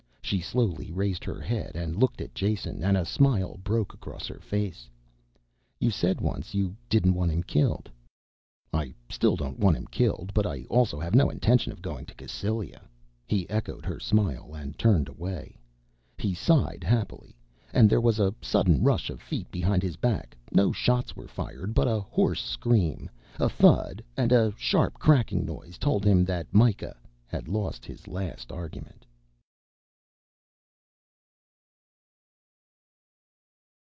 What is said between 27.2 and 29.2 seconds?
had lost his last argument.